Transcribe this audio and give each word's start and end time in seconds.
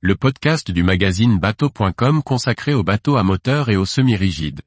le 0.00 0.14
podcast 0.14 0.70
du 0.70 0.84
magazine 0.84 1.40
bateau.com 1.40 2.22
consacré 2.22 2.72
aux 2.72 2.84
bateaux 2.84 3.16
à 3.16 3.24
moteur 3.24 3.68
et 3.68 3.76
aux 3.76 3.84
semi-rigides. 3.84 4.60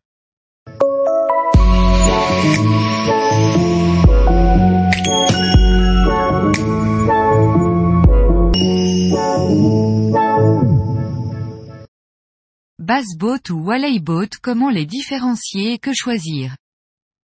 Bass 12.78 13.06
boat 13.18 13.40
ou 13.52 13.64
Walley 13.64 14.00
boat 14.02 14.28
comment 14.42 14.70
les 14.70 14.86
différencier 14.86 15.76
et 15.76 15.80
que 15.80 15.94
choisir? 15.94 16.58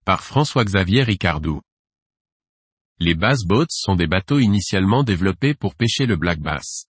Par 0.06 0.24
François-Xavier 0.24 1.04
Ricardou. 1.04 1.60
Les 3.00 3.16
bass 3.16 3.44
boats 3.44 3.66
sont 3.70 3.98
des 3.98 4.08
bateaux 4.08 4.40
initialement 4.40 5.04
développés 5.04 5.54
pour 5.54 5.76
pêcher 5.76 6.06
le 6.06 6.16
black 6.16 6.40
bass. 6.40 6.87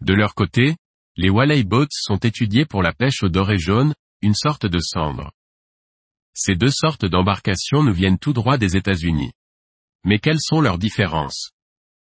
De 0.00 0.14
leur 0.14 0.34
côté, 0.34 0.76
les 1.16 1.30
Walley 1.30 1.64
boats 1.64 1.86
sont 1.90 2.18
étudiés 2.18 2.66
pour 2.66 2.82
la 2.82 2.92
pêche 2.92 3.22
au 3.22 3.28
doré 3.28 3.58
jaune, 3.58 3.94
une 4.22 4.34
sorte 4.34 4.66
de 4.66 4.78
cendre. 4.78 5.32
Ces 6.34 6.54
deux 6.54 6.70
sortes 6.70 7.06
d'embarcations 7.06 7.82
nous 7.82 7.94
viennent 7.94 8.18
tout 8.18 8.34
droit 8.34 8.58
des 8.58 8.76
États-Unis. 8.76 9.32
Mais 10.04 10.18
quelles 10.18 10.40
sont 10.40 10.60
leurs 10.60 10.78
différences? 10.78 11.50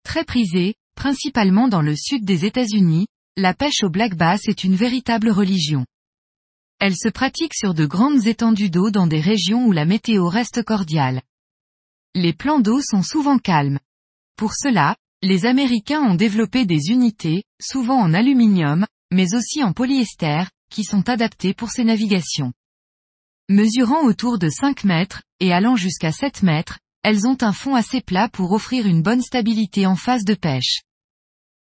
Très 0.04 0.24
prisée, 0.24 0.76
principalement 0.96 1.68
dans 1.68 1.82
le 1.82 1.96
sud 1.96 2.26
des 2.26 2.46
États-Unis, 2.46 3.08
la 3.36 3.54
pêche 3.54 3.84
au 3.84 3.90
black 3.90 4.16
bass 4.16 4.48
est 4.48 4.64
une 4.64 4.76
véritable 4.76 5.32
religion. 5.32 5.86
Elle 6.80 6.96
se 6.96 7.10
pratique 7.10 7.54
sur 7.56 7.74
de 7.74 7.86
grandes 7.86 8.28
étendues 8.28 8.70
d'eau 8.70 8.92
dans 8.92 9.08
des 9.08 9.20
régions 9.20 9.66
où 9.66 9.72
la 9.72 9.86
météo 9.86 10.28
reste 10.28 10.64
cordiale. 10.64 11.22
Les 12.16 12.34
plans 12.34 12.60
d'eau 12.60 12.82
sont 12.82 13.04
souvent 13.04 13.38
calmes. 13.38 13.80
Pour 14.36 14.54
cela, 14.54 14.96
les 15.22 15.46
Américains 15.46 16.02
ont 16.02 16.16
développé 16.16 16.66
des 16.66 16.90
unités, 16.90 17.44
souvent 17.62 18.00
en 18.00 18.14
aluminium, 18.14 18.86
mais 19.12 19.36
aussi 19.36 19.64
en 19.64 19.74
polyester, 19.74 20.44
qui 20.70 20.84
sont 20.84 21.10
adaptées 21.10 21.54
pour 21.54 21.72
ces 21.72 21.84
navigations. 21.84 22.54
Mesurant 23.50 24.04
autour 24.06 24.40
de 24.40 24.50
5 24.50 24.84
mètres, 24.86 25.24
et 25.40 25.52
allant 25.52 25.76
jusqu'à 25.76 26.12
7 26.12 26.44
mètres, 26.44 26.80
elles 27.04 27.28
ont 27.28 27.38
un 27.42 27.52
fond 27.52 27.76
assez 27.76 28.02
plat 28.02 28.30
pour 28.30 28.52
offrir 28.52 28.86
une 28.86 29.02
bonne 29.02 29.22
stabilité 29.22 29.86
en 29.86 29.96
phase 29.96 30.24
de 30.24 30.36
pêche. 30.36 30.84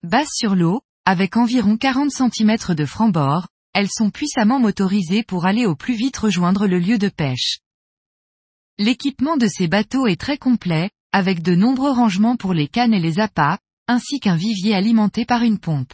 Basses 0.03 0.33
sur 0.35 0.55
l'eau, 0.55 0.81
avec 1.05 1.37
environ 1.37 1.77
40 1.77 2.11
cm 2.11 2.75
de 2.75 2.87
franc-bord, 2.87 3.49
elles 3.75 3.91
sont 3.91 4.11
puissamment 4.11 4.61
motorisées 4.61 5.23
pour 5.23 5.47
aller 5.47 5.67
au 5.67 5.75
plus 5.75 5.95
vite 5.95 6.17
rejoindre 6.17 6.67
le 6.67 6.79
lieu 6.79 6.97
de 6.97 7.09
pêche. 7.09 7.59
L'équipement 8.79 9.37
de 9.37 9.49
ces 9.49 9.67
bateaux 9.67 10.07
est 10.07 10.21
très 10.21 10.39
complet, 10.39 10.91
avec 11.15 11.43
de 11.43 11.55
nombreux 11.55 11.93
rangements 11.93 12.35
pour 12.35 12.55
les 12.55 12.67
cannes 12.67 12.93
et 12.93 12.99
les 12.99 13.21
appâts, 13.21 13.57
ainsi 13.87 14.19
qu'un 14.19 14.35
vivier 14.35 14.75
alimenté 14.75 15.25
par 15.25 15.45
une 15.45 15.61
pompe. 15.61 15.93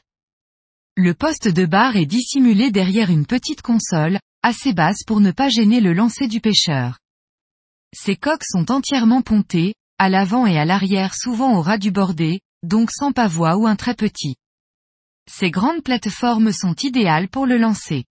Le 0.96 1.12
poste 1.12 1.46
de 1.46 1.66
barre 1.66 1.96
est 1.96 2.06
dissimulé 2.06 2.70
derrière 2.70 3.10
une 3.10 3.26
petite 3.26 3.60
console, 3.60 4.18
assez 4.42 4.72
basse 4.72 5.04
pour 5.06 5.20
ne 5.20 5.30
pas 5.30 5.50
gêner 5.50 5.82
le 5.82 5.92
lancer 5.92 6.26
du 6.26 6.41
pêcheur. 6.41 6.98
Ces 7.94 8.16
coques 8.16 8.46
sont 8.50 8.70
entièrement 8.72 9.20
pontées, 9.20 9.74
à 9.98 10.08
l'avant 10.08 10.46
et 10.46 10.58
à 10.58 10.64
l'arrière 10.64 11.14
souvent 11.14 11.54
au 11.58 11.60
ras 11.60 11.76
du 11.76 11.91
bordé, 11.91 12.41
donc 12.62 12.91
sans 12.91 13.12
pavois 13.12 13.58
ou 13.58 13.66
un 13.66 13.76
très 13.76 13.94
petit. 13.94 14.36
Ces 15.30 15.50
grandes 15.50 15.82
plateformes 15.82 16.50
sont 16.50 16.74
idéales 16.76 17.28
pour 17.28 17.44
le 17.44 17.58
lancer. 17.58 18.06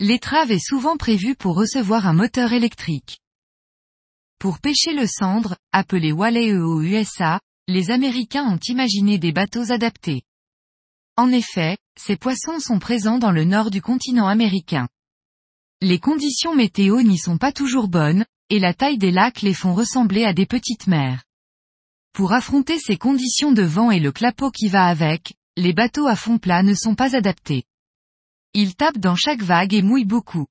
L'étrave 0.00 0.50
est 0.50 0.58
souvent 0.58 0.96
prévue 0.96 1.36
pour 1.36 1.54
recevoir 1.54 2.08
un 2.08 2.14
moteur 2.14 2.52
électrique. 2.52 3.20
Pour 4.38 4.60
pêcher 4.60 4.94
le 4.94 5.06
cendre, 5.08 5.56
appelé 5.72 6.12
Walleye 6.12 6.54
aux 6.54 6.80
USA, 6.80 7.40
les 7.66 7.90
Américains 7.90 8.44
ont 8.48 8.60
imaginé 8.68 9.18
des 9.18 9.32
bateaux 9.32 9.72
adaptés. 9.72 10.22
En 11.16 11.32
effet, 11.32 11.76
ces 11.98 12.16
poissons 12.16 12.60
sont 12.60 12.78
présents 12.78 13.18
dans 13.18 13.32
le 13.32 13.42
nord 13.42 13.72
du 13.72 13.82
continent 13.82 14.28
américain. 14.28 14.88
Les 15.80 15.98
conditions 15.98 16.54
météo 16.54 17.02
n'y 17.02 17.18
sont 17.18 17.36
pas 17.36 17.50
toujours 17.50 17.88
bonnes, 17.88 18.24
et 18.48 18.60
la 18.60 18.74
taille 18.74 18.98
des 18.98 19.10
lacs 19.10 19.42
les 19.42 19.54
font 19.54 19.74
ressembler 19.74 20.24
à 20.24 20.32
des 20.32 20.46
petites 20.46 20.86
mers. 20.86 21.24
Pour 22.12 22.32
affronter 22.32 22.78
ces 22.78 22.96
conditions 22.96 23.50
de 23.50 23.62
vent 23.62 23.90
et 23.90 24.00
le 24.00 24.12
clapot 24.12 24.52
qui 24.52 24.68
va 24.68 24.86
avec, 24.86 25.34
les 25.56 25.72
bateaux 25.72 26.06
à 26.06 26.14
fond 26.14 26.38
plat 26.38 26.62
ne 26.62 26.74
sont 26.74 26.94
pas 26.94 27.16
adaptés. 27.16 27.64
Ils 28.54 28.76
tapent 28.76 28.98
dans 28.98 29.16
chaque 29.16 29.42
vague 29.42 29.74
et 29.74 29.82
mouillent 29.82 30.04
beaucoup. 30.04 30.46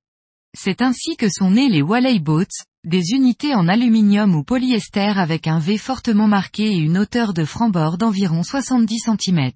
C'est 0.57 0.81
ainsi 0.81 1.15
que 1.15 1.29
sont 1.29 1.51
nés 1.51 1.69
les 1.69 1.81
Walley 1.81 2.19
Boats, 2.19 2.45
des 2.87 3.11
unités 3.11 3.53
en 3.53 3.67
aluminium 3.67 4.33
ou 4.33 4.45
polyester 4.45 5.11
avec 5.17 5.47
un 5.47 5.59
V 5.59 5.77
fortement 5.77 6.29
marqué 6.29 6.71
et 6.71 6.77
une 6.77 6.97
hauteur 6.97 7.33
de 7.33 7.43
franc-bord 7.43 7.97
d'environ 7.97 8.43
70 8.43 9.09
cm. 9.19 9.51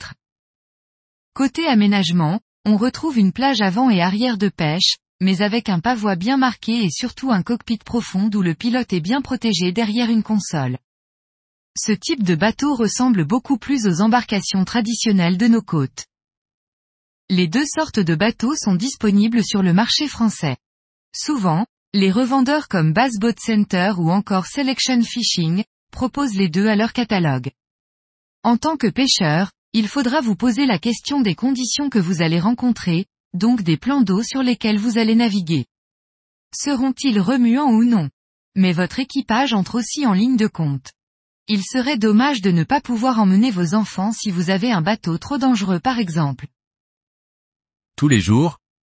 Côté 1.33 1.65
aménagement, 1.65 2.41
on 2.65 2.75
retrouve 2.75 3.17
une 3.17 3.31
plage 3.31 3.61
avant 3.61 3.89
et 3.89 4.01
arrière 4.01 4.37
de 4.37 4.49
pêche, 4.49 4.97
mais 5.21 5.41
avec 5.41 5.69
un 5.69 5.79
pavois 5.79 6.17
bien 6.17 6.35
marqué 6.35 6.83
et 6.83 6.89
surtout 6.91 7.31
un 7.31 7.41
cockpit 7.41 7.77
profond 7.77 8.29
où 8.33 8.41
le 8.41 8.53
pilote 8.53 8.91
est 8.91 8.99
bien 8.99 9.21
protégé 9.21 9.71
derrière 9.71 10.09
une 10.09 10.23
console. 10.23 10.77
Ce 11.77 11.93
type 11.93 12.23
de 12.23 12.35
bateau 12.35 12.75
ressemble 12.75 13.23
beaucoup 13.23 13.57
plus 13.57 13.87
aux 13.87 14.01
embarcations 14.01 14.65
traditionnelles 14.65 15.37
de 15.37 15.47
nos 15.47 15.61
côtes. 15.61 16.05
Les 17.29 17.47
deux 17.47 17.65
sortes 17.65 18.01
de 18.01 18.13
bateaux 18.13 18.55
sont 18.57 18.75
disponibles 18.75 19.41
sur 19.41 19.63
le 19.63 19.71
marché 19.71 20.09
français. 20.09 20.57
Souvent, 21.15 21.65
les 21.93 22.09
revendeurs 22.09 22.69
comme 22.69 22.93
Bass 22.93 23.19
Boat 23.19 23.35
Center 23.37 23.93
ou 23.97 24.11
encore 24.11 24.45
Selection 24.45 25.01
Fishing, 25.03 25.65
proposent 25.91 26.35
les 26.35 26.47
deux 26.47 26.67
à 26.67 26.77
leur 26.77 26.93
catalogue. 26.93 27.51
En 28.43 28.55
tant 28.55 28.77
que 28.77 28.87
pêcheur, 28.87 29.51
il 29.73 29.89
faudra 29.89 30.21
vous 30.21 30.35
poser 30.35 30.65
la 30.65 30.79
question 30.79 31.19
des 31.19 31.35
conditions 31.35 31.89
que 31.89 31.99
vous 31.99 32.21
allez 32.21 32.39
rencontrer, 32.39 33.07
donc 33.33 33.61
des 33.61 33.75
plans 33.75 34.01
d'eau 34.01 34.23
sur 34.23 34.41
lesquels 34.41 34.77
vous 34.77 34.97
allez 34.97 35.15
naviguer. 35.15 35.65
Seront-ils 36.55 37.19
remuants 37.19 37.71
ou 37.71 37.83
non? 37.83 38.09
Mais 38.55 38.71
votre 38.71 38.99
équipage 38.99 39.53
entre 39.53 39.79
aussi 39.79 40.05
en 40.05 40.13
ligne 40.13 40.37
de 40.37 40.47
compte. 40.47 40.91
Il 41.47 41.61
serait 41.63 41.97
dommage 41.97 42.41
de 42.41 42.51
ne 42.51 42.63
pas 42.63 42.79
pouvoir 42.79 43.19
emmener 43.19 43.51
vos 43.51 43.73
enfants 43.73 44.13
si 44.13 44.31
vous 44.31 44.49
avez 44.49 44.71
un 44.71 44.81
bateau 44.81 45.17
trop 45.17 45.37
dangereux 45.37 45.79
par 45.81 45.99
exemple. 45.99 46.47
Tous 47.97 48.07
les 48.07 48.21
jours, 48.21 48.60